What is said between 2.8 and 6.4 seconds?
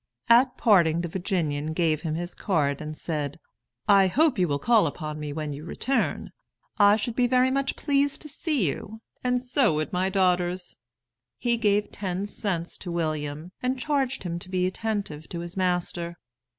and said: "I hope you will call upon me when you return.